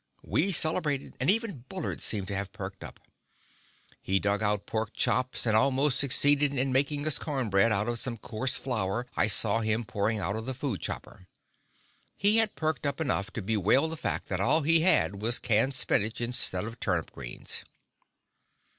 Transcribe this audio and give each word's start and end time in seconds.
We 0.23 0.51
celebrated, 0.51 1.15
and 1.19 1.29
even 1.29 1.65
Bullard 1.69 2.01
seemed 2.01 2.27
to 2.29 2.35
have 2.35 2.51
perked 2.51 2.83
up. 2.83 2.99
He 4.01 4.19
dug 4.19 4.41
out 4.41 4.65
pork 4.65 4.95
chops 4.95 5.45
and 5.45 5.55
almost 5.55 5.99
succeeded 5.99 6.51
in 6.55 6.73
making 6.73 7.05
us 7.05 7.19
cornbread 7.19 7.71
out 7.71 7.87
of 7.87 7.99
some 7.99 8.17
coarse 8.17 8.55
flour 8.57 9.05
I 9.15 9.27
saw 9.27 9.59
him 9.59 9.85
pouring 9.85 10.17
out 10.17 10.35
of 10.35 10.47
the 10.47 10.55
food 10.55 10.81
chopper. 10.81 11.27
He 12.17 12.37
had 12.37 12.55
perked 12.55 12.87
up 12.87 12.99
enough 12.99 13.29
to 13.33 13.43
bewail 13.43 13.87
the 13.89 13.95
fact 13.95 14.27
that 14.29 14.39
all 14.41 14.63
he 14.63 14.79
had 14.79 15.21
was 15.21 15.37
canned 15.37 15.75
spinach 15.75 16.19
instead 16.19 16.65
of 16.65 16.79
turnip 16.79 17.11
greens. 17.11 17.63